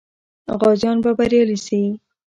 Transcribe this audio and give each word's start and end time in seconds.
غازیان 0.59 0.97
به 1.03 1.11
بریالي 1.17 1.57
سي. 1.65 1.81